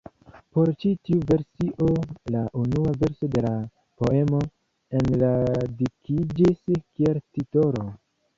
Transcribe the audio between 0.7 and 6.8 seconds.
ĉi tiu versio la unua verso de la poemo enradikiĝis